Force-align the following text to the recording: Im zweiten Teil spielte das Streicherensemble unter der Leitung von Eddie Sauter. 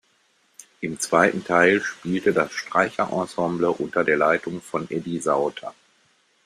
Im 0.79 0.99
zweiten 0.99 1.43
Teil 1.43 1.79
spielte 1.79 2.33
das 2.33 2.51
Streicherensemble 2.53 3.69
unter 3.69 4.03
der 4.03 4.17
Leitung 4.17 4.59
von 4.59 4.89
Eddie 4.89 5.19
Sauter. 5.19 5.75